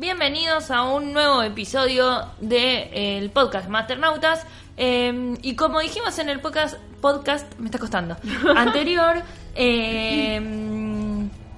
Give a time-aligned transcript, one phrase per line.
[0.00, 4.46] bienvenidos a un nuevo episodio del podcast Masternautas.
[4.78, 8.16] Eh, y como dijimos en el podcast, podcast me está costando,
[8.56, 9.22] anterior,
[9.54, 10.40] eh,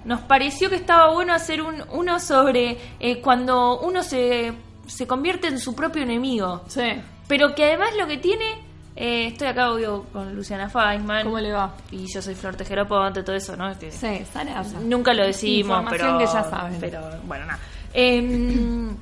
[0.04, 4.52] nos pareció que estaba bueno hacer un, uno sobre eh, cuando uno se,
[4.88, 6.64] se convierte en su propio enemigo.
[6.66, 7.00] Sí.
[7.28, 8.44] Pero que además lo que tiene,
[8.96, 11.22] eh, estoy acá obvio con Luciana Feisman.
[11.22, 11.76] ¿Cómo le va?
[11.92, 13.78] Y yo soy Flor Tejero Ponte, todo eso, ¿no?
[13.78, 14.80] Que- Sí, Sarasa.
[14.80, 16.18] Nunca lo decimos, pero.
[16.18, 16.78] que ya saben.
[16.80, 17.60] Pero bueno, nada.
[17.94, 18.96] Em,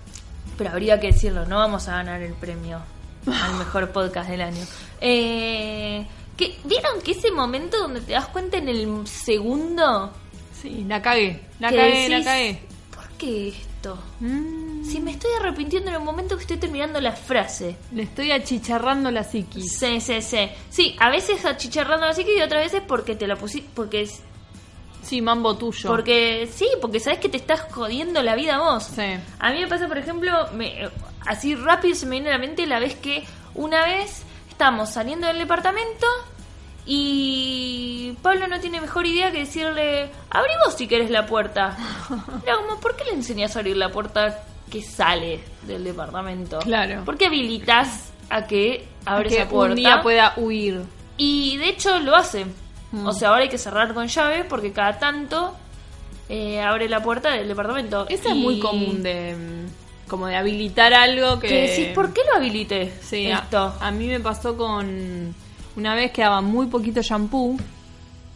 [0.57, 2.81] pero habría que decirlo, no vamos a ganar el premio
[3.27, 4.65] al mejor podcast del año.
[5.01, 6.07] Eh,
[6.37, 10.13] que, ¿Vieron que ese momento donde te das cuenta en el segundo?
[10.61, 11.41] Sí, la cagué.
[11.59, 12.63] La cagué, la cagué.
[12.95, 13.99] ¿Por qué esto?
[14.21, 17.77] Mm, Si me estoy arrepintiendo en el momento que estoy terminando la frase.
[17.93, 19.73] le estoy achicharrando la psiquis.
[19.79, 20.49] Sí, sí, sí.
[20.69, 23.69] Sí, a veces achicharrando así que y otras veces porque te la pusiste.
[23.75, 24.21] Porque es-
[25.03, 25.89] Sí, mambo tuyo.
[25.89, 28.85] Porque sí, porque sabes que te estás jodiendo la vida vos.
[28.85, 29.03] Sí.
[29.39, 30.89] A mí me pasa, por ejemplo, me-
[31.27, 35.27] así rápido se me viene a la mente la vez que una vez estamos saliendo
[35.27, 36.07] del departamento
[36.87, 41.77] y Pablo no tiene mejor idea que decirle, abrí vos si querés la puerta.
[42.47, 46.59] Era como, ¿por qué le enseñás a abrir la puerta que sale del departamento?
[46.61, 47.05] Claro.
[47.05, 49.71] ¿Por qué habilitas a que abra que esa puerta?
[49.73, 50.83] un día pueda huir.
[51.17, 52.47] Y de hecho lo hace.
[52.93, 53.07] Mm.
[53.07, 55.55] O sea, ahora hay que cerrar con llave porque cada tanto
[56.29, 58.07] eh, abre la puerta del departamento.
[58.09, 62.21] Eso es muy común de mm, como de habilitar algo que, Que decís, ¿por qué
[62.31, 62.93] lo habilité?
[63.01, 63.75] Sí, a- esto.
[63.81, 65.35] A, mí me pasó con
[65.77, 67.57] una vez que daba muy poquito shampoo,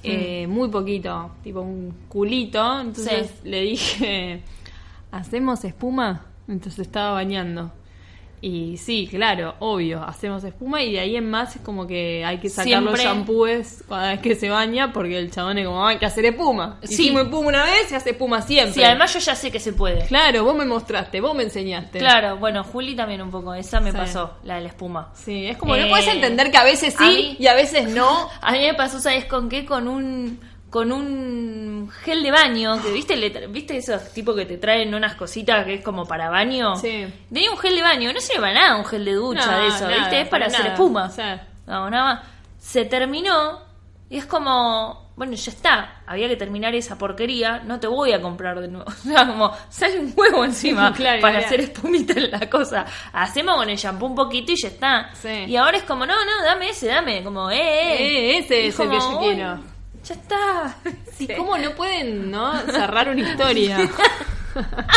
[0.04, 3.48] eh, muy poquito, tipo un culito, entonces Sí.
[3.48, 4.42] le dije,
[5.10, 6.26] ¿hacemos espuma?
[6.46, 7.72] Entonces estaba bañando.
[8.46, 12.36] Y sí, claro, obvio, hacemos espuma y de ahí en más es como que hay
[12.40, 15.88] que sacar los shampoos cada vez que se baña porque el chabón es como, "Ah,
[15.92, 16.76] hay que hacer espuma.
[16.82, 16.92] Sí.
[16.92, 18.74] Hicimos espuma una vez y hace espuma siempre.
[18.74, 20.04] Sí, además yo ya sé que se puede.
[20.08, 21.98] Claro, vos me mostraste, vos me enseñaste.
[22.00, 23.96] Claro, bueno, Juli también un poco, esa me Sí.
[23.96, 25.10] pasó, la de la espuma.
[25.14, 27.54] Sí, es como Eh, no puedes entender que a veces a sí mí- y a
[27.54, 28.28] veces no.
[28.42, 29.64] A mí me pasó, ¿sabes con qué?
[29.64, 30.38] Con un
[30.74, 35.14] con un gel de baño, que viste, le viste esos tipos que te traen unas
[35.14, 36.74] cositas que es como para baño.
[36.74, 37.06] Sí.
[37.32, 39.68] Tenía un gel de baño, no sirve para nada un gel de ducha No, de
[39.68, 40.22] eso, nada, ¿viste?
[40.22, 41.10] Es para hacer espuma.
[41.10, 41.46] Sea.
[41.64, 42.26] No, nada más.
[42.58, 43.60] Se terminó
[44.10, 48.20] y es como, bueno, ya está, había que terminar esa porquería, no te voy a
[48.20, 48.90] comprar de nuevo.
[48.90, 51.46] O sea, como, sale un huevo encima Claro, para claro.
[51.46, 52.84] hacer espumita en la cosa.
[53.12, 55.10] Hacemos con el shampoo un poquito y ya está.
[55.14, 55.44] Sí.
[55.46, 57.22] Y ahora es como, no, no, dame ese, dame.
[57.22, 57.96] Como, eh, eh.
[58.00, 59.73] Eh, ese es el que yo "Uy, quiero".
[60.04, 60.76] Ya está.
[61.16, 63.78] Sí, ¿Cómo no pueden no cerrar una historia?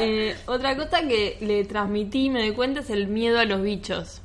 [0.00, 4.20] Eh, otra cosa que le transmití me doy cuenta es el miedo a los bichos.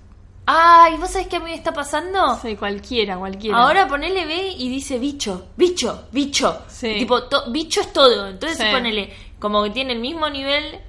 [0.46, 2.38] Ay, ¿vos sabés qué a mí me está pasando?
[2.42, 3.58] Sí, cualquiera, cualquiera.
[3.58, 6.62] Ahora ponele B y dice bicho, bicho, bicho.
[6.68, 6.96] Sí.
[7.00, 8.28] Tipo, to- bicho es todo.
[8.30, 8.66] Entonces Sí.
[8.72, 10.80] ponele como que tiene el mismo nivel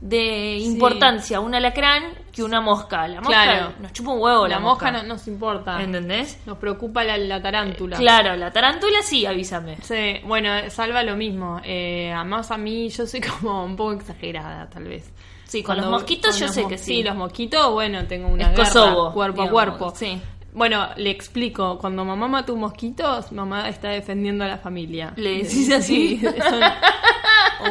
[0.00, 3.06] de importancia un alacrán que una mosca.
[3.08, 3.72] La mosca Claro.
[3.80, 5.82] nos chupa un huevo la, la mosca no nos importa.
[5.82, 6.38] ¿Entendés?
[6.46, 7.96] Nos preocupa la, la tarántula.
[7.96, 9.78] Claro, la tarántula sí, avísame.
[9.82, 11.60] Sí, bueno, salva lo mismo.
[11.64, 15.10] Eh, además a mí yo soy como un poco exagerada, tal vez.
[15.44, 17.02] Sí, con los mosquitos con yo los sé mos- que sí.
[17.02, 19.92] los mosquitos, bueno, tengo una Es guerra Kosovo, cuerpo digamos, a cuerpo.
[19.96, 20.22] sí.
[20.52, 21.78] Bueno, le explico.
[21.78, 25.12] Cuando mamá mató mosquitos, mamá está defendiendo a la familia.
[25.14, 26.18] ¿Le decís así?
[26.18, 26.60] Sí, son-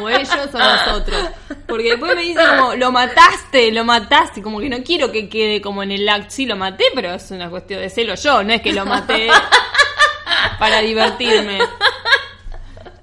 [0.00, 1.28] o ellos o nosotros.
[1.66, 4.42] Porque después me dicen como, lo mataste, lo mataste.
[4.42, 6.30] Como que no quiero que quede como en el acto.
[6.30, 8.42] Sí, lo maté, pero es una cuestión de celo yo.
[8.42, 9.28] No es que lo maté
[10.58, 11.58] para divertirme.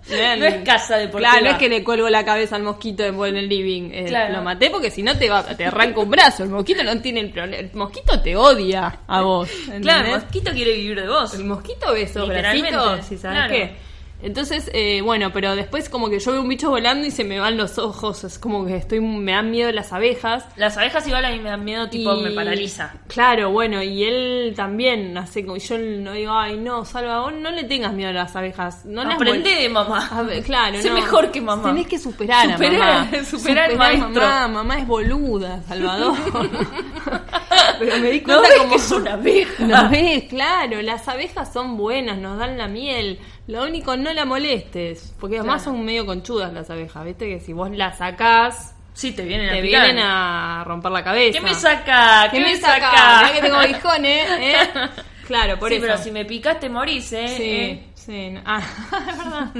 [0.09, 1.31] No es casa deportiva.
[1.31, 3.91] Claro, no es que le cuelgo la cabeza al mosquito en el living.
[3.91, 4.35] Eh, Claro.
[4.35, 6.43] Lo maté porque si no te va, te arranca un brazo.
[6.43, 7.57] El mosquito no tiene el problema.
[7.57, 9.49] El mosquito te odia a vos.
[9.81, 11.33] Claro, el mosquito quiere vivir de vos.
[11.33, 13.53] El mosquito ve esos bracitos, si sabes claro.
[13.53, 13.86] qué.
[14.19, 17.39] Entonces, eh, bueno, pero después como que yo veo un bicho volando y se me
[17.39, 18.23] van los ojos.
[18.23, 20.43] Es como que estoy me dan miedo las abejas.
[20.55, 22.93] Las abejas igual a mí me dan miedo, tipo, y- me paraliza.
[23.07, 27.51] Claro, bueno, y él también hace como yo no digo, ay, no, Salva, vos no
[27.51, 28.85] le tengas miedo a las abejas.
[28.85, 30.07] No Aprende de mamá.
[30.11, 30.95] A ver, claro, Sé no.
[30.95, 31.69] mejor que mamá.
[31.69, 33.23] Tenés que superar, Superar- a mamá.
[33.23, 34.09] superar al maestro.
[34.21, 36.17] Mamá, mamá es boluda, Salvador.
[37.79, 39.63] Pero me di No cuenta ves como que es una abeja.
[39.65, 43.19] No ves, claro, las abejas son buenas, nos dan la miel.
[43.47, 45.13] Lo único, no la molestes.
[45.19, 45.77] Porque además Claro.
[45.77, 47.27] son medio conchudas las abejas, ¿viste?
[47.27, 49.83] Que si vos las sacás, Sí, te vienen a te picar.
[49.85, 51.37] vienen a romper la cabeza.
[51.39, 52.29] ¿Qué me saca?
[52.31, 53.21] ¿Qué me saca?
[53.21, 54.53] Mirá que tengo aguijones, ¿eh?
[55.27, 55.85] Claro, por sí, eso.
[55.85, 57.27] pero si me picas te morís, ¿eh?
[57.27, 58.29] Sí, Eh, sí.
[58.31, 58.61] no- Ah,
[59.05, 59.17] es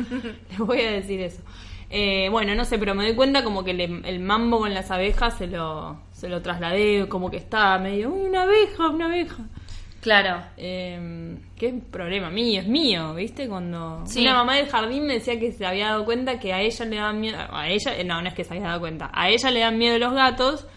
[0.10, 0.32] verdad.
[0.50, 1.42] Les voy a decir eso.
[1.90, 4.92] Eh, bueno, no sé, pero me doy cuenta como que le- el mambo con las
[4.92, 9.36] abejas se lo, se lo trasladé, como que está medio, "Uy, una abeja, una abeja.
[10.02, 10.42] Claro.
[10.58, 12.62] Eh, ¿Qué problema mío?
[12.62, 13.48] Es mío, ¿viste?
[13.48, 14.22] Cuando Sí.
[14.22, 16.96] una mamá del jardín me decía que se había dado cuenta que a ella le
[16.96, 17.38] daban miedo.
[17.52, 19.10] A ella, eh, no, no es que se había dado cuenta.
[19.14, 20.68] A ella le dan miedo los gatos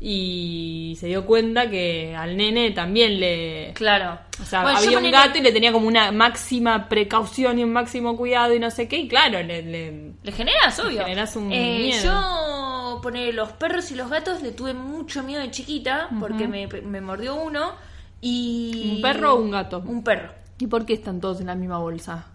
[0.00, 3.72] y se dio cuenta que al nene también le.
[3.74, 4.18] Claro.
[4.42, 7.72] O sea, Bueno, había un gato y le tenía como una máxima precaución y un
[7.72, 8.96] máximo cuidado y no sé qué.
[8.98, 9.62] Y claro, le.
[9.62, 10.98] le- Le generas, obvio.
[10.98, 12.02] Le generas un Eh, miedo.
[12.04, 16.66] Yo, poner los perros y los gatos, le tuve mucho miedo de chiquita porque me,
[16.66, 17.72] me mordió uno
[18.20, 18.94] y...
[18.96, 19.82] ¿Un perro o un gato?
[19.86, 20.30] Un perro.
[20.58, 22.26] ¿Y por qué están todos en la misma bolsa?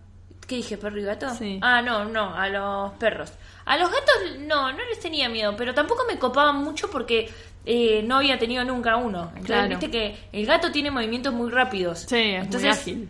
[0.47, 1.29] ¿Qué dije, perro y gato?
[1.35, 1.59] Sí.
[1.61, 3.31] Ah, no, no, a los perros.
[3.65, 7.29] A los gatos no, no les tenía miedo, pero tampoco me copaban mucho porque
[7.65, 9.25] eh, no había tenido nunca uno.
[9.35, 9.67] Entonces, Claro.
[9.69, 11.99] viste que el gato tiene movimientos muy rápidos.
[11.99, 13.09] Sí, es Entonces, muy ágil.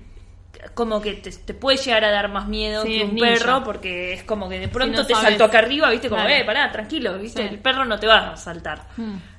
[0.74, 4.12] como que te, te puede llegar a dar más miedo Sí, que un perro porque
[4.14, 5.30] es como que de pronto no te sabes.
[5.30, 6.36] saltó acá arriba, viste, como, Claro.
[6.36, 7.54] eh, pará, tranquilo, viste, Sí.
[7.54, 8.82] el perro no te va a saltar.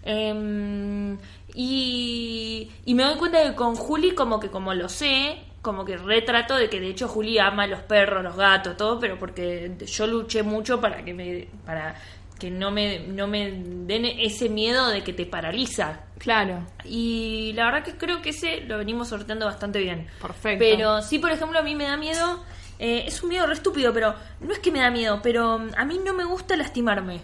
[0.03, 1.19] Em,
[1.55, 5.97] y, y me doy cuenta que con Juli como que como lo sé, como que
[5.97, 9.73] retrato de que de hecho Juli ama a los perros, los gatos, todo, pero porque
[9.87, 11.95] yo luché mucho para que me para
[12.39, 16.01] que no me no me den ese miedo de que te paraliza.
[16.19, 16.67] Claro.
[16.85, 20.07] Y la verdad que creo que ese lo venimos sorteando bastante bien.
[20.21, 20.59] Perfecto.
[20.59, 22.43] Pero sí, por ejemplo, a mí me da miedo.
[22.79, 25.85] eh, es un miedo re estúpido, pero no es que me da miedo, pero a
[25.85, 27.21] mí no me gusta lastimarme.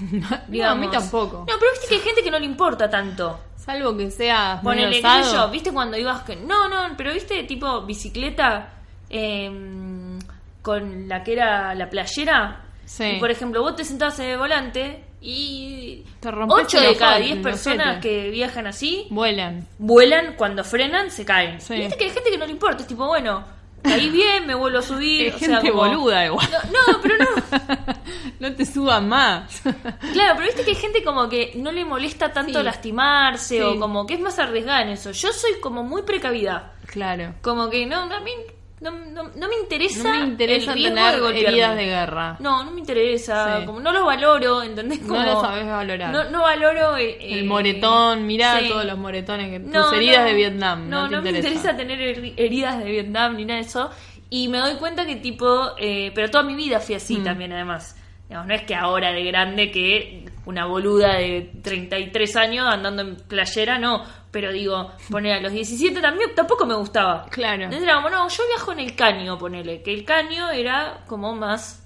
[0.48, 1.38] No, a mí tampoco.
[1.48, 3.40] No, pero viste que hay gente que no le importa tanto.
[3.56, 5.24] Salvo que sea Ponele, qué osado.
[5.24, 6.22] sé yo, viste cuando ibas.
[6.22, 8.74] que- No, no, pero viste tipo bicicleta
[9.08, 10.18] eh,
[10.62, 12.60] con la que era la playera.
[12.84, 13.04] Sí.
[13.04, 16.02] Y por ejemplo, vos te sentabas en el volante y.
[16.20, 19.66] Te rompes 8 el de cada ojete, 10 el personas que viajan así Vuelan.
[19.78, 21.60] vuelan, cuando frenan, se caen.
[21.60, 21.76] Sí.
[21.76, 23.42] Viste que hay gente que no le importa, es tipo, bueno,
[23.82, 25.32] caí bien, me vuelvo a subir.
[25.34, 26.46] O sea, gente como- boluda igual.
[26.50, 27.94] No, no, pero no.
[28.50, 29.62] no te subas más.
[30.12, 32.64] Claro, pero viste que hay gente como que no le molesta tanto Sí.
[32.64, 33.60] lastimarse Sí.
[33.62, 35.10] o como que es más arriesgada en eso.
[35.12, 36.72] Yo soy como muy precavida.
[36.86, 37.34] claro.
[37.42, 38.32] Como que no, no, a mí
[38.80, 42.36] no, no, no me interesa, No me interesa el tener de heridas de guerra.
[42.40, 43.66] No, no me interesa, Sí.
[43.66, 45.00] como no lo valoro, ¿entendés?
[45.02, 46.10] No Como, lo sabés valorar.
[46.12, 50.20] No, no valoro eh, El eh, moretón, mirá todos los moretones, que, No, tus heridas
[50.22, 50.26] no.
[50.28, 50.88] de Vietnam.
[50.90, 51.48] No, No, te no me interesa.
[51.60, 53.90] interesa tener heri- heridas de Vietnam ni nada de eso.
[54.28, 57.24] Y me doy cuenta que tipo, eh, pero toda mi vida fui así Mm.
[57.24, 57.96] también además.
[58.28, 63.16] Digamos, no es que ahora de grande que una boluda de 33 años andando en
[63.16, 64.02] playera, no.
[64.30, 67.26] Pero digo, poner a los 17 también tampoco me gustaba.
[67.30, 67.64] Claro.
[67.64, 69.82] Entonces era como, no, yo viajo en el caño, ponele.
[69.82, 71.80] Que el caño era como más...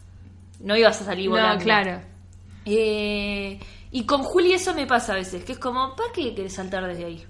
[0.60, 1.56] No ibas a salir volando.
[1.56, 2.00] No, claro.
[2.64, 6.54] Eh, y con Juli eso me pasa a veces, que es como, ¿para qué querés
[6.54, 7.24] saltar desde ahí?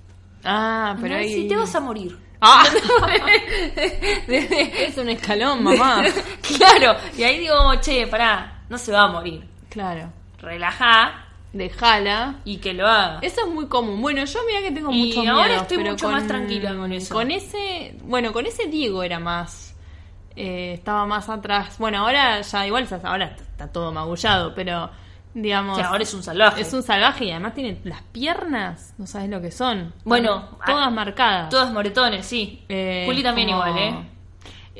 [0.45, 1.33] Ah, pero No, ahí...
[1.33, 2.17] Si te vas a morir.
[2.41, 2.65] ¡Ah!
[4.29, 6.03] es un escalón, mamá.
[6.57, 9.47] claro, y ahí digo, che, pará, no se va a morir.
[9.70, 10.11] Claro.
[10.41, 12.37] Relajá Dejala.
[12.44, 13.19] y que lo haga.
[13.23, 14.00] Eso es muy común.
[14.00, 16.75] Bueno, yo mira que tengo Y mucho ahora miedo, estoy pero mucho con- más tranquila
[16.76, 17.15] con eso.
[17.15, 19.75] Con ese, bueno, con ese Diego era más,
[20.37, 21.76] eh, estaba más atrás.
[21.79, 24.91] Bueno, ahora ya igual, ahora está todo magullado, pero
[25.35, 26.61] digamos, ahora es un salvaje.
[26.61, 29.93] es un salvaje y además tiene las piernas, no sabes lo que son.
[30.05, 31.49] Bueno, todas ah, marcadas.
[31.49, 32.64] Todos moretones, sí.
[32.69, 34.09] Eh, Juli también como- igual, ¿eh?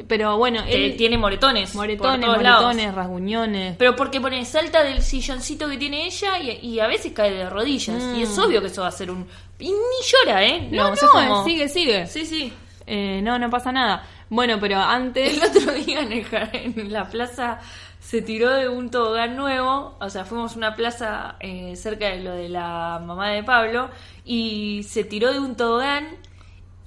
[0.07, 1.75] Pero bueno, él tiene moretones.
[1.75, 2.63] moretones, por todos lados.
[2.65, 3.77] moretones, rasguñones.
[3.77, 7.51] Pero porque pone, salta del silloncito que tiene ella y, y a veces cae de
[7.51, 8.03] rodillas.
[8.03, 8.15] Mm.
[8.17, 9.27] Y es obvio que eso va a ser un...
[9.59, 9.75] Y ni
[10.07, 10.69] llora, ¿eh?
[10.71, 12.07] no, no, es como- sigue, sigue.
[12.07, 12.53] Sí, sí.
[12.87, 14.07] Eh, no, no pasa nada.
[14.31, 17.59] Bueno, pero antes El otro día en, el en la plaza
[18.01, 22.21] se tiró de un tobogán nuevo, o sea, fuimos a una plaza eh, cerca de
[22.23, 23.91] lo de la mamá de Pablo
[24.25, 26.09] y se tiró de un tobogán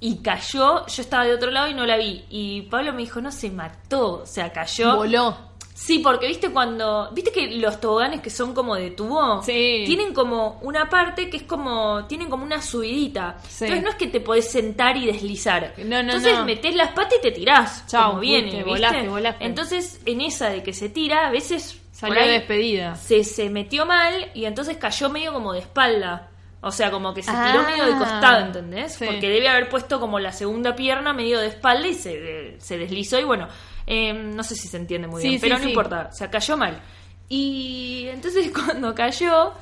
[0.04, 3.20] y cayó, yo estaba de otro lado y no la vi y Pablo me dijo,
[3.20, 4.96] no, se mató, o sea, cayó.
[4.96, 5.52] voló.
[5.74, 7.10] Sí, porque viste cuando.
[7.12, 9.42] ¿Viste que los toboganes que son como de tubo?
[9.42, 9.84] Sí.
[9.86, 12.04] Tienen como una parte que es como.
[12.06, 13.38] Tienen como una subidita.
[13.48, 13.64] Sí.
[13.64, 15.74] Entonces no es que te podés sentar y deslizar.
[15.78, 16.44] No, no, Entonces no.
[16.44, 17.86] metés las patas y te tirás.
[17.86, 18.64] Chau, como viene, ¿viste?
[18.64, 19.44] volaste, volaste.
[19.44, 21.80] Entonces en esa de que se tira, a veces.
[21.90, 22.96] Salió ahí despedida.
[22.96, 26.28] Se, se metió mal y entonces cayó medio como de espalda.
[26.64, 27.66] O sea, como que se tiró Ah.
[27.70, 28.94] medio de costado, ¿entendés?
[28.94, 29.04] Sí.
[29.04, 33.18] Porque debe haber puesto como la segunda pierna medio de espalda y se, se deslizó
[33.18, 33.48] y bueno,
[33.86, 36.30] eh, no sé si se entiende muy Sí, bien, sí, pero no importa, o sea,
[36.30, 36.80] cayó mal.
[37.28, 39.52] Y entonces cuando cayó,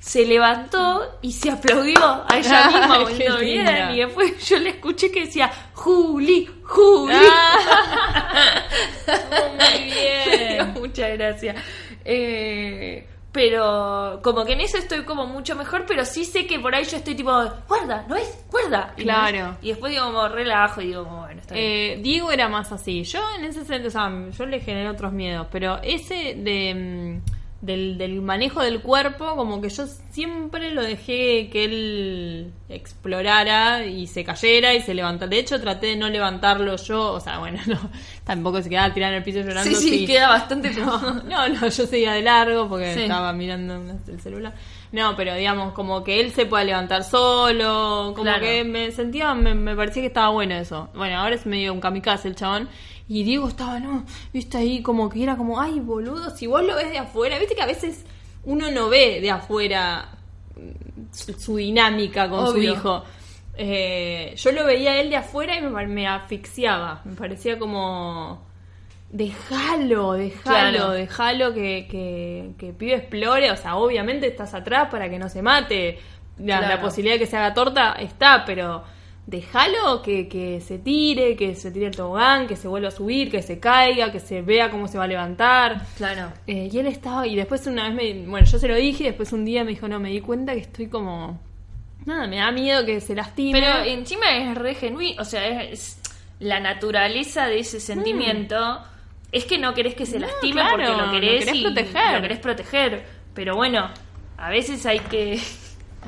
[0.00, 2.98] se levantó y se aplaudió a ella misma,
[3.38, 3.40] bien.
[3.40, 3.92] linda.
[3.92, 7.14] Y después yo le escuché que decía, Juli, Juli.
[7.14, 8.62] Ah.
[9.58, 10.72] Muy bien.
[10.74, 11.54] mucha gracia.
[12.04, 16.74] Eh, pero como que en eso estoy como mucho mejor, pero sí sé que por
[16.74, 17.30] ahí yo estoy tipo,
[17.68, 18.44] guarda, ¿no es?
[18.50, 18.94] Guarda.
[18.96, 19.38] Y Claro.
[19.38, 19.56] no es.
[19.62, 21.66] Y después digo como relajo y digo como, bueno, está bien.
[21.66, 23.04] Eh, Diego era más así.
[23.04, 27.20] Yo en ese sentido, o sea, yo le generé otros miedos, pero ese de,
[27.60, 34.06] del, del manejo del cuerpo, como que yo siempre lo dejé que él explorara y
[34.06, 35.28] se cayera y se levantara.
[35.28, 37.78] De hecho, traté de no levantarlo yo, o sea, bueno, no,
[38.24, 39.64] tampoco se quedaba tirado en el piso llorando.
[39.64, 40.70] Sí, sí, queda bastante...
[40.74, 43.02] No, no, no, yo seguía de largo porque Sí.
[43.02, 44.54] estaba mirando el celular.
[44.92, 48.40] No, pero digamos, como que él se pueda levantar solo, como Claro.
[48.40, 50.88] que me sentía, me, me parecía que estaba bueno eso.
[50.94, 52.68] Bueno, ahora es medio un kamikaze el chabón.
[53.08, 56.76] Y Diego estaba, no, viste ahí como que era como, ay, boludo, si vos lo
[56.76, 58.04] ves de afuera, viste que a veces
[58.44, 60.08] uno no ve de afuera
[60.54, 63.04] mm, su, su dinámica con su hijo.
[63.56, 67.00] Eh, yo lo veía a él de afuera y me, me asfixiaba.
[67.04, 68.46] Me parecía como.
[69.10, 70.42] Déjalo, déjalo,
[70.78, 70.90] Claro.
[70.92, 73.50] déjalo que, que, que pibe explore.
[73.50, 75.98] O sea, obviamente estás atrás para que no se mate.
[76.38, 76.68] La, Claro.
[76.68, 78.84] la posibilidad de que se haga torta está, pero
[79.28, 83.30] déjalo que, que se tire, que se tire el tobogán, que se vuelva a subir,
[83.30, 85.82] que se caiga, que se vea cómo se va a levantar.
[85.98, 86.32] Claro.
[86.46, 89.06] Eh, y él estaba, y después una vez me, bueno, yo se lo dije, y
[89.08, 91.38] después un día me dijo, no, me di cuenta que estoy como,
[92.06, 93.60] nada, me da miedo que se lastime.
[93.60, 96.00] Pero encima es re genuino, o sea, es, es
[96.38, 98.80] la naturaleza de ese sentimiento.
[99.30, 101.62] Es que no querés que se No, lastime claro, porque lo lo querés, querés y
[101.64, 102.14] proteger.
[102.14, 103.04] lo querés proteger.
[103.34, 103.90] Pero bueno,
[104.38, 105.38] a veces hay que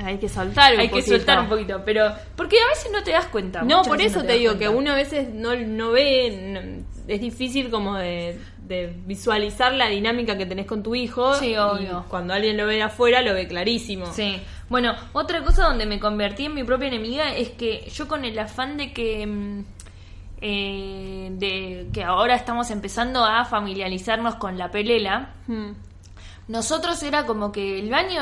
[0.03, 1.15] hay que soltar un hay que poquito.
[1.17, 3.61] soltar un poquito, pero porque a veces no te das cuenta.
[3.63, 7.19] No, por eso no te digo que uno a veces no, no ve, no- es
[7.21, 11.33] difícil como de, de visualizar la dinámica que tenés con tu hijo.
[11.35, 12.05] Sí, y obvio.
[12.07, 14.05] cuando alguien lo ve de afuera, lo ve clarísimo.
[14.13, 14.39] Sí.
[14.69, 18.37] Bueno, otra cosa donde me convertí en mi propia enemiga es que yo con el
[18.39, 19.63] afán de que mm,
[20.43, 25.71] eh, de que ahora estamos empezando a familiarizarnos con la pelela, Hmm.
[26.47, 28.21] nosotros era como que el baño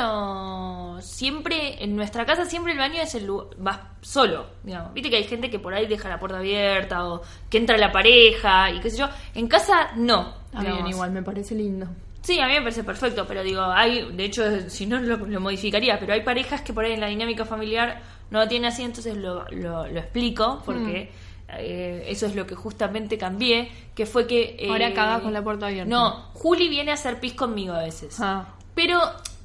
[1.01, 4.93] siempre, en nuestra casa siempre el baño es el lugar, vas solo, digamos.
[4.93, 7.91] Viste que hay gente que por ahí deja la puerta abierta o que entra la
[7.91, 9.09] pareja y qué sé yo.
[9.35, 10.33] En casa no.
[10.45, 10.91] Está bien, digamos.
[10.91, 11.87] igual, me parece lindo.
[12.21, 15.39] Sí, a mí me parece perfecto, pero digo, hay, de hecho, si no lo, lo
[15.39, 18.83] modificaría, pero hay parejas que por ahí en la dinámica familiar no lo tienen así,
[18.83, 21.09] entonces lo, lo, lo explico, porque
[21.49, 21.51] Mm.
[21.57, 24.55] eh, eso es lo que justamente cambié, que fue que...
[24.59, 25.89] eh, Ahora cagás con la puerta abierta.
[25.89, 28.17] No, Juli viene a hacer pis conmigo a veces.
[28.19, 28.45] Ah.
[28.75, 28.99] Pero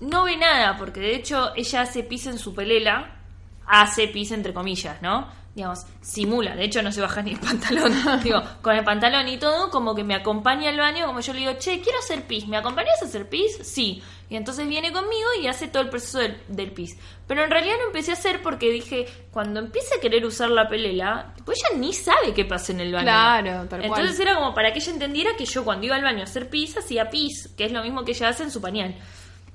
[0.05, 3.17] no ve nada, porque de hecho ella hace pis en su pelela,
[3.67, 5.29] hace pis entre comillas, ¿no?
[5.55, 7.93] Digamos, simula, de hecho no se baja ni el pantalón,
[8.23, 11.41] digo, con el pantalón y todo, como que me acompaña al baño, como yo le
[11.41, 13.59] digo, che, quiero hacer pis, ¿me acompañas a hacer pis?
[13.63, 14.03] Sí.
[14.29, 16.99] Y entonces viene conmigo y hace todo el proceso del, del pis.
[17.29, 20.69] Pero en realidad no empecé a hacer porque dije, cuando empiece a querer usar la
[20.69, 23.05] pelela, pues ella ni sabe qué pasa en el baño.
[23.05, 23.85] Claro, tal cual.
[23.85, 26.49] Entonces era como para que ella entendiera que yo cuando iba al baño a hacer
[26.49, 28.97] pis, hacía pis, que es lo mismo que ella hace en su pañal.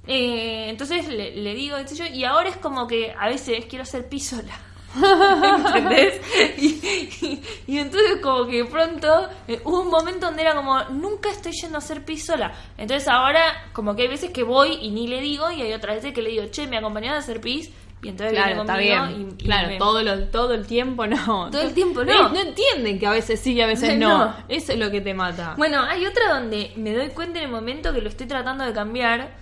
[0.08, 3.66] Eh, entonces le, le digo, qué sé yo, y ahora es como que a veces
[3.70, 4.58] quiero hacer pis sola.
[4.96, 6.20] ¿Entendés?
[6.58, 11.30] Y, y- y entonces como que pronto eh, hubo un momento donde era como, nunca
[11.30, 12.52] estoy yendo a hacer pis sola.
[12.78, 15.98] Entonces ahora como que hay veces que voy y ni le digo y hay otras
[15.98, 17.70] veces que le digo, che, me acompañás a hacer pis.
[18.02, 19.36] Y entonces Claro, está bien.
[19.38, 21.50] y- claro, me- todo, lo, todo el tiempo no.
[21.52, 22.12] Todo el tiempo no.
[22.12, 24.26] Eh, No entienden que a veces sí y a veces no.
[24.26, 24.36] No.
[24.48, 25.54] Eso es lo que te mata.
[25.58, 28.74] Bueno, hay otra donde me doy cuenta en el momento que lo estoy tratando de
[28.74, 29.38] cambiar,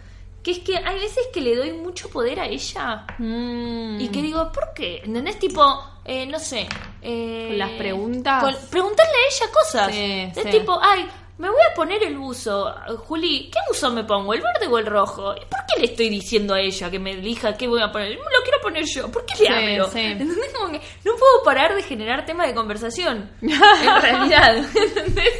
[0.48, 3.06] que es que hay veces que le doy mucho poder a ella.
[3.18, 4.00] Mm.
[4.00, 5.02] Y que digo, ¿por qué?
[5.04, 5.38] ¿Entendés?
[5.40, 5.62] Tipo,
[6.06, 6.70] eh, no sé.
[7.02, 8.42] eh, Con las preguntas.
[8.44, 9.92] con- preguntarle a ella cosas.
[9.92, 10.50] Sí, es sí.
[10.60, 11.06] tipo, ay,
[11.38, 12.74] me voy a poner el buzo.
[13.06, 14.34] Juli, ¿qué buzo me pongo?
[14.34, 15.34] ¿El verde o el rojo?
[15.36, 18.12] ¿Y por qué le estoy diciendo a ella que me elija qué voy a poner?
[18.12, 19.12] Me lo quiero poner yo.
[19.12, 19.88] ¿Por qué le Sí, hablo?
[19.92, 20.00] sí.
[20.00, 20.54] ¿Entendés?
[20.54, 23.30] Como que no puedo parar de generar temas de conversación.
[23.42, 24.56] en realidad.
[24.74, 25.34] ¿Entendés?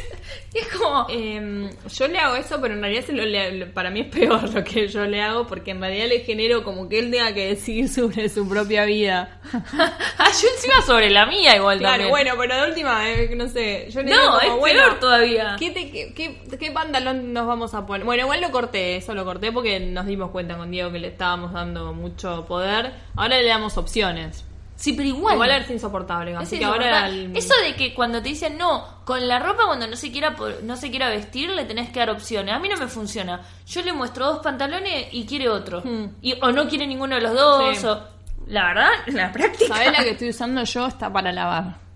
[0.54, 1.06] Es como...
[1.10, 4.48] Em, yo le hago eso, pero en realidad se lo le- para mí es peor
[4.52, 7.48] lo que yo le hago, porque en realidad le genero como que él tenga que
[7.48, 9.40] decidir sobre su propia vida.
[9.52, 12.10] ah, yo encima sobre la mía igual Claro, también.
[12.10, 13.88] bueno, pero de última, eh, no sé.
[13.90, 15.56] Yo le digo no, como, es bueno, peor todavía.
[15.58, 18.04] ¿Qué, te- qué, qué- qué pantalón nos vamos a poner?
[18.06, 21.08] Bueno, igual lo corté, eso lo corté porque nos dimos cuenta con Diego que le
[21.08, 22.92] estábamos dando mucho poder.
[23.16, 24.44] Ahora le damos opciones.
[24.80, 25.34] Sí, pero igual.
[25.34, 27.08] Igual es insoportable, Es así que ahora...
[27.08, 30.36] el- Eso de que cuando te dicen no, con la ropa cuando no se quiera
[30.62, 32.54] no se quiera vestir le tenés que dar opciones.
[32.54, 33.40] A mí no me funciona.
[33.66, 35.82] Yo le muestro dos pantalones y quiere otro.
[35.84, 36.10] Hmm.
[36.22, 37.76] Y, o no quiere ninguno de los dos.
[37.76, 37.86] Sí.
[37.86, 37.98] O,
[38.46, 39.74] la verdad, la práctica.
[39.74, 40.86] ¿Sabés la que estoy usando yo?
[40.86, 41.88] Está para lavar.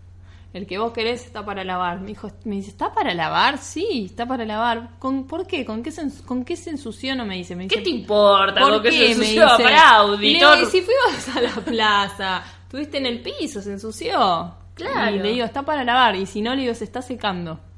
[0.53, 2.01] El que vos querés está para lavar.
[2.01, 3.57] Me dijo, me dice, ¿está para lavar?
[3.57, 4.99] Sí, está para lavar.
[4.99, 5.65] ¿Con, ¿Por qué?
[5.65, 7.15] ¿Con qué, se, ¿Con qué se ensució?
[7.17, 7.57] No me dice.
[7.57, 8.61] Me dice ¿Qué te importa?
[8.61, 8.97] ¿Por lo que qué?
[9.15, 9.45] se Me ensució?
[9.47, 9.63] dice.
[9.63, 10.57] Para le auditor.
[10.59, 14.55] digo, "Y si fuimos a la plaza, estuviste en el piso, se ensució.
[14.75, 15.15] Claro.
[15.15, 16.17] Y le digo, está para lavar.
[16.17, 17.61] Y si no, le digo, se está secando.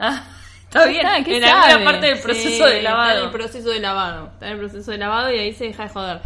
[0.00, 0.24] Ah,
[0.62, 1.04] está bien.
[1.04, 1.84] Está, ¿qué en alguna sabe?
[1.84, 3.24] parte del Sí, proceso de Está en lavado.
[3.24, 4.26] el proceso de lavado.
[4.28, 6.20] Está en el proceso de lavado y ahí se deja de joder.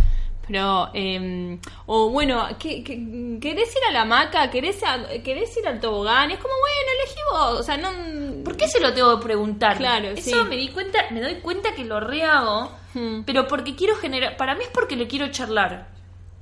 [0.47, 4.51] Pero, eh, o bueno, ¿qué, qué- querés ir a la hamaca?
[4.51, 6.31] ¿Querés, a- ¿Querés ir al tobogán?
[6.33, 7.61] Es como, bueno, elegí vos.
[7.61, 8.45] O sea, no.
[8.45, 9.79] ¿Por qué se lo tengo que preguntar?
[9.79, 10.49] Claro, Eso sí.
[10.49, 13.23] me di cuenta, me doy cuenta que lo rehago, Hmm.
[13.25, 15.87] pero porque quiero generar, para mí es porque le quiero charlar.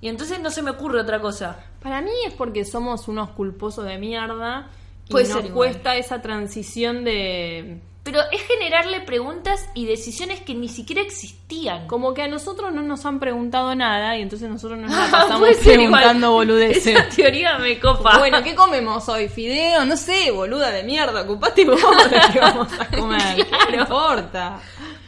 [0.00, 1.64] Y entonces no se me ocurre otra cosa.
[1.82, 4.70] Para mí es porque somos unos culposos de mierda.
[5.08, 7.80] Y Puede nos ser cuesta esa transición de.
[8.02, 11.86] Pero es generarle preguntas y decisiones que ni siquiera existían.
[11.86, 15.50] Como que a nosotros no nos han preguntado nada y entonces nosotros nos la pasamos
[15.50, 15.64] igual.
[15.64, 16.86] preguntando boludeces.
[16.96, 18.18] Esa teoría me copa.
[18.18, 19.28] Bueno, ¿qué comemos hoy?
[19.28, 19.84] ¿Fideo?
[19.84, 23.36] No sé, boluda de mierda, ocupate vos de qué vamos a comer.
[23.36, 23.70] ¿Qué Claro.
[23.70, 24.60] me importa?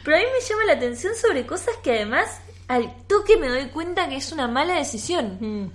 [0.03, 2.41] Pero a mí me llama la atención sobre cosas que además
[2.73, 5.37] al toque me doy cuenta que es una mala decisión.
[5.39, 5.71] Mm.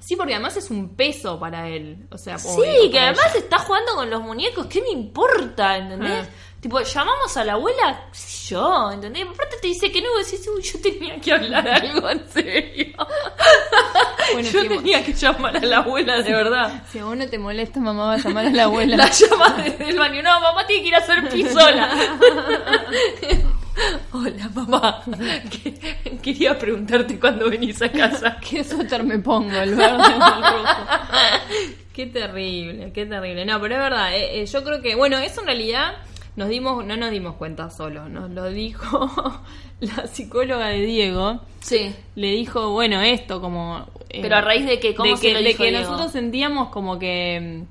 [0.00, 2.06] Sí, porque además es un peso para él.
[2.10, 3.38] O sea, Sí, obvio, que además ella.
[3.44, 5.76] está jugando con los muñecos, ¿qué me importa?
[5.78, 6.26] ¿Entendés?
[6.28, 6.30] Ah.
[6.60, 9.26] Tipo, llamamos a la abuela, qué sé yo, ¿entendés?
[9.28, 12.96] Aparte te dice que no, decís, uy, yo tenía que hablar algo en serio.
[14.32, 16.82] Bueno, yo tenía que llamar a la abuela, de verdad.
[16.90, 18.96] Si a vos no te molesta, mamá va a llamar a la abuela.
[18.96, 20.22] La llama desde el baño.
[20.22, 21.90] No, mamá tiene que ir a hacer pisola.
[24.12, 25.02] Hola, mamá.
[25.50, 28.36] Que- Quería preguntarte cuándo venís a casa.
[28.50, 29.50] ¿Qué suéter me pongo?
[29.56, 31.00] ¿El verde o el rojo?
[31.92, 33.44] Qué terrible, qué terrible.
[33.44, 35.94] No, pero es verdad, eh, eh, yo creo que, bueno, eso en realidad
[36.36, 39.10] nos dimos, no nos dimos cuenta solo, nos lo dijo
[39.80, 41.40] la psicóloga de Diego.
[41.60, 41.94] Sí.
[42.14, 43.86] Le dijo, bueno, esto como...
[44.10, 45.84] eh, Pero a raíz de que, ¿cómo de se que, lo de dijo que Diego?
[45.84, 47.64] nosotros sentíamos como que...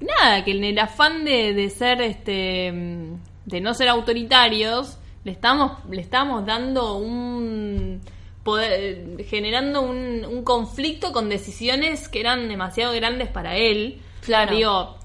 [0.00, 2.70] mm, Nada, que en el afán de, de ser, este...
[2.72, 3.14] mm,
[3.46, 8.00] De no ser autoritarios, le estamos, le estamos dando un...
[8.42, 14.00] Poder, generando un, un conflicto con decisiones que eran demasiado grandes para él.
[14.22, 14.56] Claro.
[14.56, 14.98] Digo,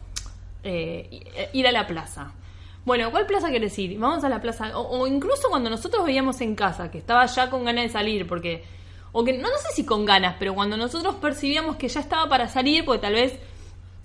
[0.64, 2.32] eh, ir a la plaza.
[2.86, 4.00] Bueno, ¿cuál plaza querés ir?
[4.00, 4.78] Vamos a la plaza.
[4.78, 8.26] O, o incluso cuando nosotros veíamos en casa, que estaba ya con ganas de salir,
[8.26, 8.64] porque.
[9.12, 12.30] O que no, no sé si con ganas, pero cuando nosotros percibíamos que ya estaba
[12.30, 13.38] para salir, porque tal vez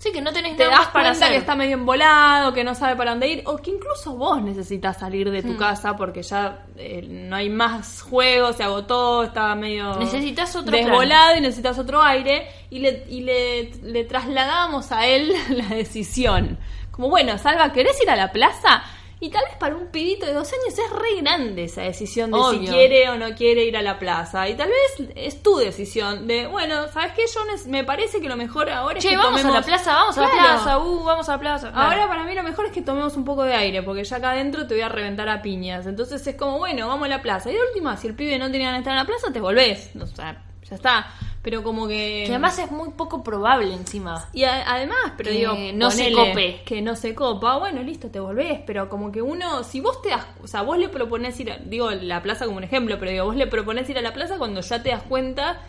[0.01, 1.29] Sí, que no tenés te nada das para hacer.
[1.29, 4.97] que está medio embolado, que no sabe para dónde ir, o que incluso vos necesitas
[4.97, 5.47] salir de Hmm.
[5.51, 10.71] tu casa porque ya eh, no hay más juegos, se agotó, estaba medio Necesitas otro
[10.71, 10.85] plan.
[10.85, 16.57] desvolado y necesitas otro aire, y le, y le, le trasladamos a él la decisión.
[16.89, 18.81] Como, bueno, Salva, ¿querés ir a la plaza?
[19.23, 22.37] Y tal vez para un pibito de dos años es re grande esa decisión de
[22.49, 24.49] si quiere o no quiere ir a la plaza.
[24.49, 27.25] Y tal vez es tu decisión de, bueno, ¿sabes qué?
[27.31, 29.93] Yo me parece que lo mejor ahora es Che, que vamos a tomemos- la plaza,
[29.93, 31.69] vamos a la plaza, uh, vamos a la plaza.
[31.69, 34.31] Ahora para mí lo mejor es que tomemos un poco de aire, porque ya acá
[34.31, 35.85] adentro te voy a reventar a piñas.
[35.85, 37.51] Entonces es como, bueno, vamos a la plaza.
[37.51, 39.39] Y de última, si el pibe no tenía ganas de estar en la plaza, te
[39.39, 39.91] volvés.
[40.01, 41.13] O sea, ya está.
[41.41, 42.23] Pero como que...
[42.25, 44.29] Que además es muy poco probable encima.
[44.31, 46.61] Y a- además, pero Que digo, no se cope.
[46.65, 48.59] Que no se copa, bueno, listo, te volvés.
[48.67, 51.57] Pero como que uno, si vos te das, o sea, vos le proponés ir, a,
[51.57, 54.37] digo la plaza como un ejemplo, pero digo, vos le proponés ir a la plaza
[54.37, 55.61] cuando ya te das cuenta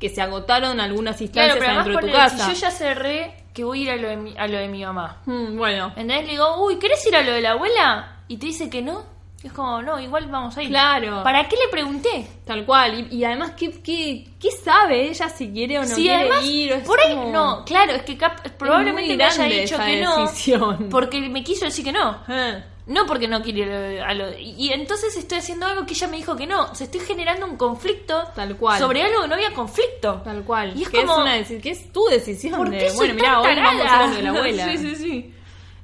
[0.00, 2.46] que se agotaron algunas Claro, instancias pero además dentro de tu casa.
[2.46, 4.66] si yo ya cerré que voy a ir a lo de mi, a lo de
[4.68, 5.20] mi mamá.
[5.26, 6.24] Mm, bueno, ¿Entendés?
[6.24, 8.16] Le digo, uy, ¿querés ir a lo de la abuela?
[8.26, 9.04] Y te dice que no.
[9.42, 10.68] Es como, no, igual vamos a ir.
[10.68, 11.22] Claro.
[11.22, 12.26] ¿Para qué le pregunté?
[12.44, 16.02] Tal cual, y, y además, ¿qué, qué, qué sabe ella si quiere o no si
[16.02, 16.72] quiere además, ir?
[16.72, 20.88] Es por ahí, como- no, claro, es que cap- probablemente me haya dicho que no.
[20.90, 22.18] Porque me quiso decir que no.
[22.28, 23.60] Eh, No porque no quiere
[23.94, 26.64] ir a lo, y entonces estoy haciendo algo que ella me dijo que no.
[26.64, 28.78] O sea, estoy generando un conflicto Tal cual.
[28.78, 30.20] sobre algo que no había conflicto.
[30.24, 30.72] Tal cual.
[30.76, 32.56] Y es que, como, es una que es tu decisión.
[32.58, 34.64] ¿por de, qué soy bueno, mira, tan hoy vamos a de la abuela.
[34.72, 35.34] sí, sí, sí.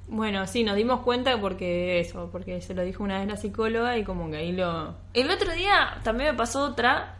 [0.08, 3.98] Bueno, sí, nos dimos cuenta porque eso, porque se lo dijo una vez la psicóloga
[3.98, 4.94] y como que ahí lo...
[5.12, 7.16] El otro día también me pasó otra,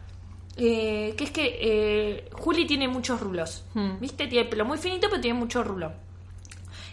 [0.55, 3.99] eh, que es que eh, Juli tiene muchos rulos, Hmm.
[3.99, 4.27] ¿viste?
[4.27, 5.91] Tiene el pelo muy finito, pero tiene mucho rulo.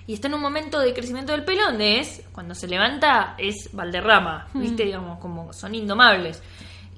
[0.06, 3.70] Y está en un momento de crecimiento del pelo donde es, cuando se levanta, es
[3.72, 4.84] Valderrama, ¿viste?
[4.84, 6.42] Digamos, como son indomables.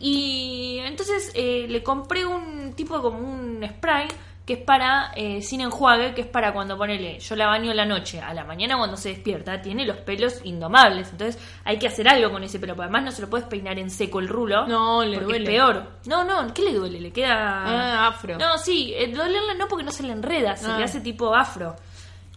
[0.00, 4.08] Y entonces eh, le compré un tipo como un spray
[4.46, 7.76] que es para, eh, sin enjuague, que es para cuando ponele, yo la baño en
[7.76, 11.10] la noche, a la mañana cuando se despierta, tiene los pelos indomables.
[11.10, 13.76] Entonces hay que hacer algo con ese pelo, porque además no se lo puedes peinar
[13.80, 14.64] en seco el rulo.
[14.68, 15.44] No, le duele.
[15.44, 15.90] Es peor.
[16.06, 17.00] No, no, ¿qué le duele?
[17.00, 17.64] Le queda...
[17.64, 18.38] Ah, afro.
[18.38, 20.78] No, sí, eh, dolerle no porque no se le enreda, se Ah.
[20.78, 21.74] le hace tipo afro.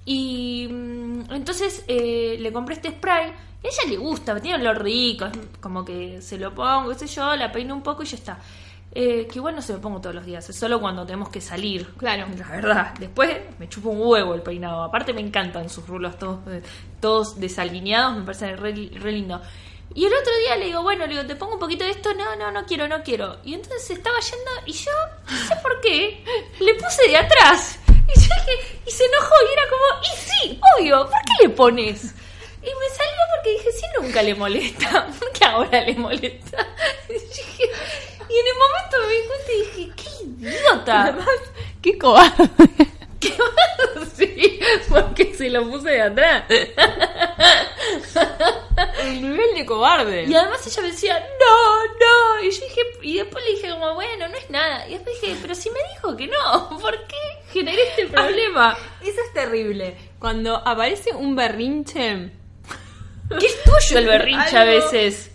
[0.06, 3.26] Y mm, entonces eh, le compré este spray.
[3.30, 5.28] A ella le gusta, tiene olor rico,
[5.62, 8.40] como que se lo pongo, qué sé yo, la peino un poco y ya está.
[8.92, 11.42] Eh, que igual no se lo pongo todos los días, es solo cuando tenemos que
[11.42, 11.94] salir.
[11.98, 12.26] Claro.
[12.38, 12.94] La verdad.
[13.00, 14.84] Después me chupa un huevo el peinado.
[14.84, 16.64] Aparte me encantan sus rulos todos, eh,
[17.00, 19.40] todos desalineados, me parece re, re lindo.
[19.94, 22.14] Y el otro día le digo, bueno, le digo, te pongo un poquito de esto,
[22.14, 23.38] no, no, no quiero, no quiero.
[23.44, 24.92] Y entonces se estaba yendo y yo,
[25.30, 26.24] no sé por qué,
[26.60, 27.80] le puse de atrás.
[27.88, 31.50] Y, yo dije- y se enojó y era como, y sí, obvio, ¿por qué le
[31.50, 32.04] pones?
[32.62, 36.68] Y me salió porque dije, si nunca le molesta, ¿por qué ahora le molesta?
[37.10, 37.72] Y, dije-
[38.30, 39.16] y en el momento me
[40.48, 41.18] idiota!
[41.82, 42.50] ¡Qué cobarde!
[43.20, 43.34] ¿Qué?
[44.16, 46.44] Sí, porque se lo puse de atrás.
[49.02, 50.24] El nivel de cobarde.
[50.24, 52.44] Y además ella me decía, no, no.
[52.44, 54.88] Y yo dije, y después le dije como, bueno, no es nada.
[54.88, 57.18] Y después dije, pero si me dijo que no, ¿por qué
[57.52, 58.78] generé este problema?
[59.02, 59.98] Eso es terrible.
[60.18, 62.32] Cuando aparece un berrinche
[63.38, 65.32] ¿Qué es tuyo el berrinche a veces?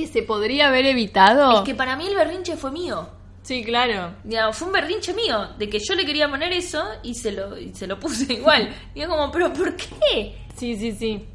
[0.00, 1.58] Que se podría haber evitado.
[1.58, 3.08] Es que para mí el berrinche fue mío.
[3.42, 4.14] Sí, claro.
[4.24, 7.58] Digamos, fue un berrinche mío, de que yo le quería poner eso y se lo,
[7.58, 8.74] y se lo puse igual.
[8.94, 10.38] Y es como, pero ¿por qué?
[10.56, 11.26] Sí, sí, sí.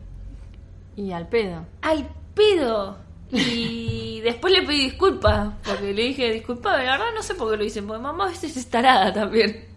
[0.95, 1.65] Y al pedo.
[1.81, 2.97] Al pedo.
[3.31, 7.57] Y después le pedí disculpas, porque le dije, disculpa, la verdad no sé por qué
[7.57, 9.74] lo hice, porque mamá a veces es tarada también.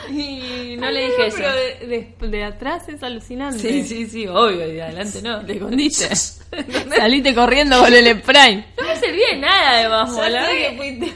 [0.10, 1.36] Y no le dije eso.
[1.38, 3.58] Pero de, de- de atrás es alucinante.
[3.58, 5.44] Sí, sí, sí, obvio, y de adelante no.
[5.44, 6.14] Te escondiste.
[6.96, 8.64] Saliste corriendo con el spray.
[8.76, 11.14] No me servía de nada además, Ya la que fuiste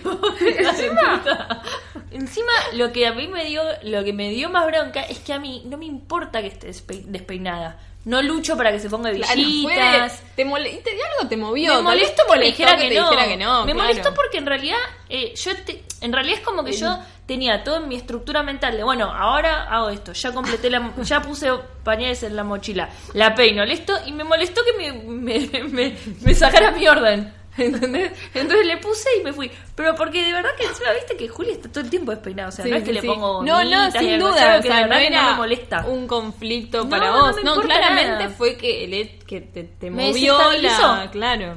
[0.69, 1.63] encima,
[2.11, 5.33] encima lo que a mí me dio lo que me dio más bronca es que
[5.33, 9.11] a mí no me importa que esté despe- despeinada no lucho para que se ponga
[9.13, 11.75] Claro, villitas fue- te mole- te- algo te movió.
[11.77, 13.11] me molestó te porque me molestó dijera que no.
[13.11, 13.65] dijera que no.
[13.67, 13.89] Me claro.
[13.89, 17.79] molestó porque en realidad eh, yo te- en realidad es como que yo tenía todo
[17.79, 21.51] en mi estructura mental de bueno, ahora hago esto, ya completé la ya puse
[21.85, 26.35] pañales en la mochila, la peino, listo, y me molestó que me, me, me, me
[26.35, 27.33] sacara mi orden.
[27.59, 28.13] ¿Entendés?
[28.35, 29.51] Entonces le puse y me fui.
[29.75, 32.51] Pero porque de verdad que encima viste que Juli está todo el tiempo despeinada.
[32.51, 33.43] O sea, Sí, no es que sí, le pongo.
[33.43, 34.59] No, no, sin duda.
[34.59, 35.87] O sea, no era no me molesta.
[35.87, 37.37] un conflicto No, para vos.
[37.43, 38.29] No, claramente nada.
[38.29, 41.09] fue que, el, que te, te Me movió la.
[41.11, 41.55] Claro.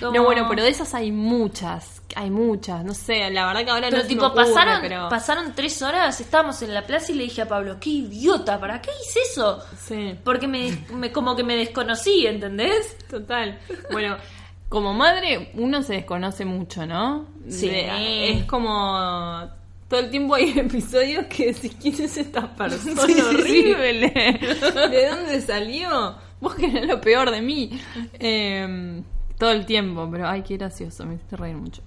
[0.00, 1.93] Como- No, bueno, pero de esas hay muchas.
[2.16, 2.84] Hay muchas.
[2.84, 5.08] No sé, la verdad que ahora Pero no se tipo, me ocurre, pasaron, pero...
[5.08, 8.80] pasaron tres horas, estábamos en la plaza y le dije a Pablo, qué idiota, ¿para
[8.80, 9.60] qué hice eso?
[9.78, 10.16] Sí.
[10.24, 12.96] Porque me, me- como que me desconocí, ¿entendés?
[13.08, 13.58] Total.
[13.90, 14.16] Bueno,
[14.68, 17.26] como madre uno se desconoce mucho, ¿no?
[17.48, 17.68] Sí.
[17.72, 19.48] es como
[19.88, 24.08] todo el tiempo hay episodios que decís quién es esta persona Sí, horrible.
[24.90, 26.16] ¿De dónde salió?
[26.40, 27.70] Vos que eres lo peor de mí.
[28.18, 29.02] Eh,
[29.38, 31.82] todo el tiempo, pero ay, qué gracioso, me hiciste reír mucho.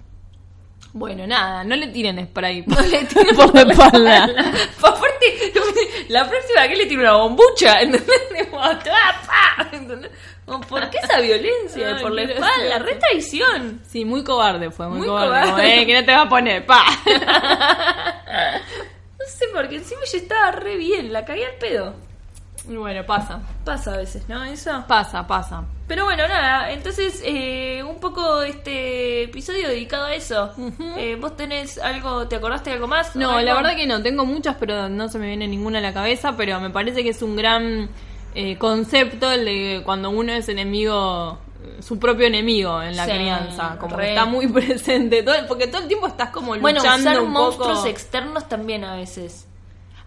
[0.92, 4.24] Bueno, nada, no le tiren spray No le tiren por la espalda.
[4.78, 5.52] Aparte,
[6.08, 8.08] la próxima que le tiro una bombucha, ¿entendés?
[10.68, 12.78] ¿Por qué esa violencia Ay, por la espalda?
[12.78, 13.82] Re traición.
[13.86, 15.82] Sí, muy cobarde fue, muy, Muy cobarde.
[15.82, 16.84] eh, que no te va a poner, pa.
[19.18, 21.94] No sé, porque encima yo estaba re bien, la cagué al pedo.
[22.66, 23.42] bueno, pasa.
[23.64, 24.42] Pasa a veces, ¿no?
[24.44, 24.84] Eso.
[24.88, 25.64] Pasa, pasa.
[25.88, 30.52] Pero bueno, nada, entonces eh, un poco este episodio dedicado a eso.
[30.96, 33.16] Eh, ¿Vos tenés algo, te acordaste de algo más?
[33.16, 33.40] No, ¿Algo?
[33.40, 36.36] la verdad que no, tengo muchas, pero no se me viene ninguna a la cabeza,
[36.36, 37.88] pero me parece que es un gran
[38.34, 43.12] eh, concepto el de cuando uno es enemigo, eh, su propio enemigo en la Sí,
[43.12, 47.10] crianza, como que está muy presente, todo, porque todo el tiempo estás como Bueno, luchando
[47.10, 47.88] usar un monstruos poco.
[47.88, 49.47] externos también a veces.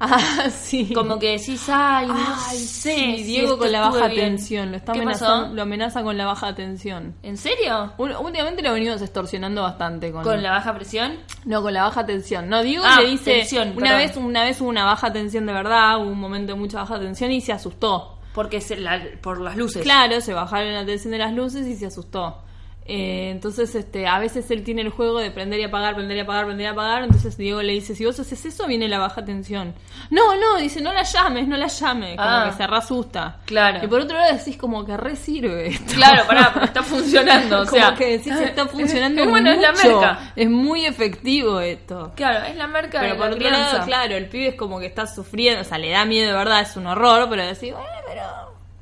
[0.44, 0.92] Ah, sí.
[0.94, 2.96] Como que decís, ay, no Ay, sé.
[2.96, 4.30] sí, Diego con la baja bien.
[4.38, 7.14] tensión, lo está lo amenaza con la baja tensión.
[7.22, 7.94] ¿En serio?
[8.00, 11.20] Un- Últimamente lo venimos extorsionando bastante con, ¿Con la baja presión?
[11.46, 12.50] No, con la baja tensión.
[12.50, 13.32] No, Diego Ah, le dice.
[13.36, 13.98] tensión, una perdón.
[14.00, 17.00] vez, una vez hubo una baja tensión de verdad, hubo un momento de mucha baja
[17.00, 18.18] tensión y se asustó.
[18.34, 19.84] Porque se la- por las luces.
[19.84, 22.42] Claro, se bajaron la tensión de las luces y se asustó.
[22.86, 26.20] Eh, entonces, este, a veces él tiene el juego de prender y apagar, prender y
[26.22, 27.04] apagar, prender y apagar.
[27.04, 29.74] Entonces Diego le dice, si vos haces eso, viene la baja tensión.
[30.10, 32.18] No, no, dice, no la llames, no la llames.
[32.18, 32.48] Como Ah.
[32.50, 33.38] que se reasusta.
[33.46, 33.80] Claro.
[33.84, 35.94] Y por otro lado decís como que re sirve esto.
[35.94, 37.62] Claro, pará, pero está funcionando.
[37.62, 40.34] O como sea, que decís, está funcionando bueno, es la merca.
[40.36, 42.12] Es muy efectivo esto.
[42.16, 44.80] Claro, es la marca Pero de por la otro lado, claro, el pibe es como
[44.80, 47.72] que está sufriendo, o sea, le da miedo de verdad, es un horror, pero decís,
[47.72, 48.22] bueno, pero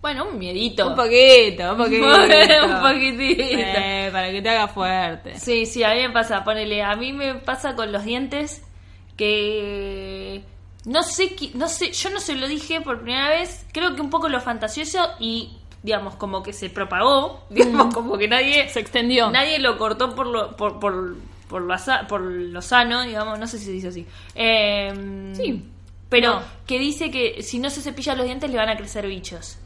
[0.02, 0.88] Bueno, un miedito.
[0.88, 2.06] un poquito, un poquito.
[2.06, 3.44] un poquitito.
[3.44, 5.38] Eh, para que te haga fuerte.
[5.38, 8.64] Sí, sí, a mí me pasa, ponele, a mí me pasa con los dientes
[9.18, 10.42] que
[10.86, 14.10] no sé, no sé, yo no se lo dije por primera vez, creo que un
[14.10, 19.30] poco lo fantasioso y digamos como que se propagó, digamos como que nadie Se extendió.
[19.30, 21.18] nadie lo cortó por lo por por
[21.50, 21.76] por lo,
[22.08, 24.06] por lo sano, digamos, no sé si se dice así.
[24.36, 25.64] Eh, Sí.
[26.08, 26.42] Pero No.
[26.66, 29.58] que dice que si no se cepilla los dientes le van a crecer bichos.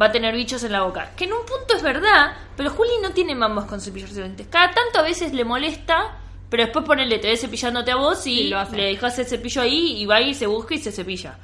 [0.00, 1.12] Va a tener bichos en la boca.
[1.16, 4.46] Que en un punto es verdad, pero Juli no tiene mambos con cepillarse los dientes.
[4.50, 6.16] Cada tanto a veces le molesta,
[6.50, 8.76] pero después ponele, te ves cepillándote a vos y Y lo hace.
[8.76, 11.36] le dejas el cepillo ahí y va y se busca y se cepilla.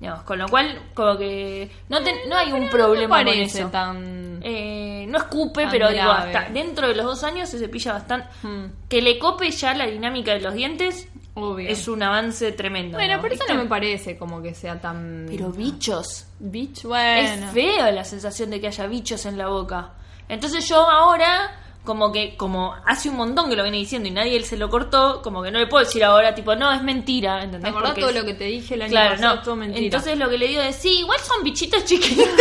[0.00, 3.68] Digamos, con lo cual, como que no, te- no hay un problema no con eso.
[3.68, 4.40] tan...
[4.44, 8.26] Eh, no escupe, Tan pero digo, hasta dentro de los dos años se cepilla bastante.
[8.42, 8.64] Hmm.
[8.88, 11.68] Que le cope ya la dinámica de los dientes Obvio.
[11.68, 12.98] es un avance tremendo.
[12.98, 13.22] Bueno, ¿no?
[13.22, 15.26] pero eso no me parece como que sea tan...
[15.30, 16.26] Pero bichos.
[16.38, 17.46] Bitch, bueno.
[17.46, 19.92] Es feo la sensación de que haya bichos en la boca.
[20.28, 21.50] Entonces yo ahora,
[21.84, 25.22] como que como hace un montón que lo viene diciendo y nadie se lo cortó,
[25.22, 27.70] como que no le puedo decir ahora, tipo, no, es mentira, ¿Te ¿entendés?
[27.70, 29.36] acordás Porque todo es- lo que te dije el año Claro, pasado?
[29.36, 29.42] no.
[29.42, 29.84] Todo mentira.
[29.84, 32.26] Entonces lo que le digo es, sí, igual son bichitos chiquitos.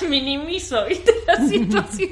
[0.08, 1.12] Minimizo, ¿viste?
[1.26, 2.10] La situación.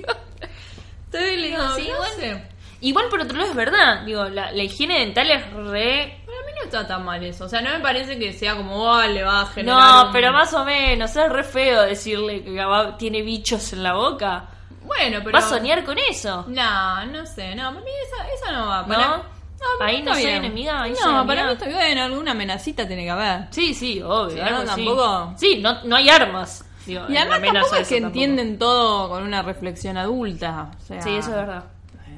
[1.07, 2.11] Entonces le digo, No, sí, no igual.
[2.19, 2.43] sé.
[2.85, 6.21] Igual por otro lado es verdad, digo, la, la higiene dental es re...
[6.27, 7.45] Para mí no está tan mal eso.
[7.47, 9.79] O sea, no me parece que sea como, oh, le va a generar.
[9.79, 12.63] No, un- pero más o menos, es re feo decirle que
[12.99, 14.45] tiene bichos en la boca.
[14.83, 15.33] Bueno, pero.
[15.33, 16.45] Va a soñar con eso.
[16.49, 17.55] No, no sé.
[17.55, 18.83] No, para mí esa, esa no va.
[18.83, 18.89] ¿No?
[18.89, 19.23] Para...
[19.79, 20.37] para Ahí mí no soy bien.
[20.45, 21.99] enemiga, ahí no, soy para mí está bien.
[21.99, 23.47] Alguna amenacita tiene que haber.
[23.51, 24.45] Sí, sí, obvio.
[24.45, 26.67] Algo no, tampoco- Sí, no, no hay armas.
[26.85, 28.07] Digo, Y además tampoco es que tampoco.
[28.09, 30.71] entienden todo con una reflexión adulta.
[30.77, 31.65] O sea, Sí, eso es verdad.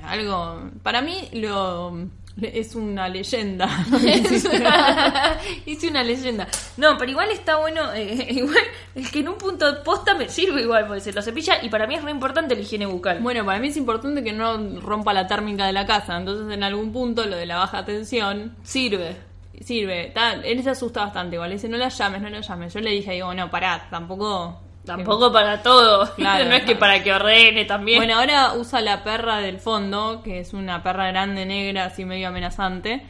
[0.05, 0.71] Algo.
[0.83, 2.09] Para mí lo
[2.41, 3.67] es una leyenda.
[5.67, 6.47] Hice una leyenda.
[6.77, 7.93] No, pero igual está bueno.
[7.95, 8.59] eh, igual,
[8.95, 11.69] es que en un punto de posta me sirve igual, porque se lo cepilla y
[11.69, 13.21] para mí es re importante la higiene bucal.
[13.21, 16.17] Bueno, para mí es importante que no rompa la térmica de la casa.
[16.17, 19.17] Entonces, en algún punto, lo de la baja tensión Sirve.
[19.61, 20.13] sirve.
[20.45, 21.51] Él se asusta bastante igual.
[21.51, 22.75] Dice, no la llames, no la llames.
[22.75, 24.61] Yo le dije, digo, no, pará, tampoco.
[24.87, 26.09] Tampoco para todo.
[26.17, 27.99] Claro, no es que para que ordene también.
[27.99, 32.29] Bueno, ahora usa la perra del fondo, que es una perra grande, negra, así medio
[32.29, 33.03] amenazante.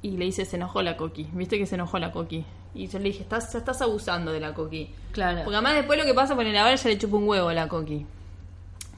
[0.00, 1.26] Y le dice, se enojó la coqui.
[1.32, 2.44] ¿Viste que se enojó la coqui?
[2.74, 4.90] Y yo le dije, estás, estás abusando de la coqui.
[5.12, 5.40] claro.
[5.44, 7.54] Porque además después lo que pasa con el ahora ya le chupa un huevo a
[7.54, 8.04] la coqui.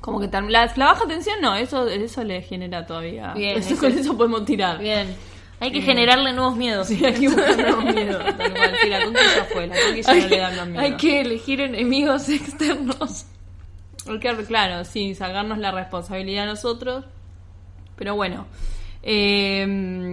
[0.00, 3.32] Como que tam- la, la baja tensión no, eso, eso le genera todavía.
[3.34, 4.78] Bien, Eso- eso- con eso podemos tirar.
[4.78, 5.14] Bien.
[5.60, 6.88] Hay que generarle nuevos miedos.
[6.88, 8.76] Sí, hay que buscar nuevos miedos, tal cual.
[8.82, 10.80] Sí, la coqui ya fue, la no le dan más miedo.
[10.80, 13.26] hay que elegir enemigos externos.
[14.08, 17.04] Hay que, claro, sí, sacarnos la responsabilidad a nosotros.
[17.96, 18.46] Pero bueno.
[19.08, 19.64] Eh,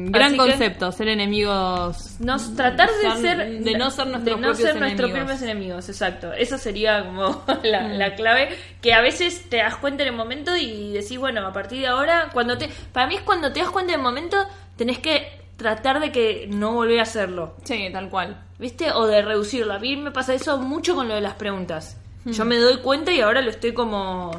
[0.09, 2.17] gran que- concepto, ser enemigos.
[2.19, 5.19] Nos, tratar de Ser- ser de no ser nuestros de no propios ser nuestros enemigos.
[5.19, 7.91] propios enemigos exacto eso sería como la, Mm.
[7.97, 8.49] la clave
[8.81, 11.87] que a veces te das cuenta en el momento y decís bueno a partir de
[11.87, 14.37] ahora cuando te para mí es cuando te das cuenta en el momento
[14.77, 15.27] tenés que
[15.57, 18.37] tratar de que no volver a hacerlo Sí, tal cual.
[18.59, 21.97] viste o de reducirlo a mí me pasa eso mucho con lo de las preguntas
[22.25, 22.31] Mm.
[22.31, 24.31] yo me doy cuenta y ahora lo estoy como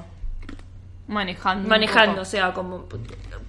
[1.09, 1.69] Manejando.
[1.69, 2.87] manejando, o sea, como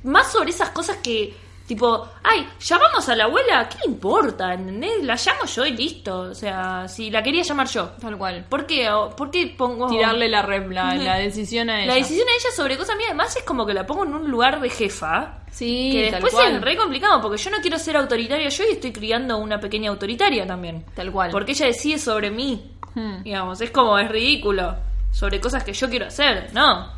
[0.03, 1.33] más sobre esas cosas que
[1.65, 4.53] tipo, ay, llamamos a la abuela, ¿qué le importa?
[4.53, 5.03] ¿entendés?
[5.03, 7.85] La llamo yo y listo, o sea, si la quería llamar yo.
[7.99, 8.45] Tal cual.
[8.47, 8.87] ¿Por qué?
[9.17, 11.87] ¿Por qué pongo Tirarle la, re- la, la decisión a ella.
[11.87, 13.09] la decisión a ella sobre cosas mías?
[13.09, 15.39] Además es como que la pongo en un lugar de jefa.
[15.49, 16.55] Sí, que tal después cual.
[16.55, 19.89] es re complicado porque yo no quiero ser autoritaria yo y estoy criando una pequeña
[19.89, 20.85] autoritaria también.
[20.93, 21.31] Tal cual.
[21.31, 22.73] Porque ella decide sobre mí.
[22.93, 23.23] Hmm.
[23.23, 24.75] Digamos, es como, es ridículo.
[25.11, 26.93] Sobre cosas que yo quiero hacer, ¿no?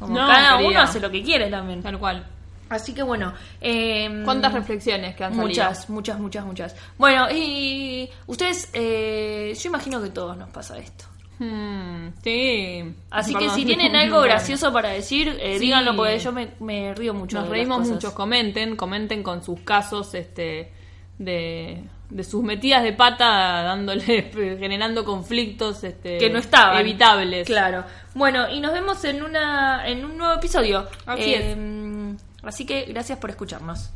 [0.00, 0.70] Como No, cada querida.
[0.70, 1.80] uno hace lo que quiere también.
[1.82, 2.26] Tal cual.
[2.70, 3.32] Así que bueno.
[3.60, 5.48] eh, ¿Cuántas reflexiones que han salido?
[5.48, 6.76] Muchas, muchas, muchas, muchas.
[6.98, 11.04] Bueno, y ustedes, eh, yo imagino que a todos nos pasa esto.
[11.40, 12.94] Hmm, sí.
[13.10, 13.48] Así Perdón.
[13.48, 15.64] que si tienen algo gracioso para decir, eh, Sí.
[15.66, 17.38] díganlo porque yo me, me río mucho.
[17.38, 20.72] Nos de reímos mucho, comenten, comenten con sus casos este
[21.18, 27.46] de, de sus metidas de pata dándole generando conflictos este que no estaban evitables.
[27.46, 27.84] Claro.
[28.14, 30.88] Bueno, y nos vemos en una en un nuevo episodio.
[31.06, 33.90] Así Eh, Así que gracias por escucharnos.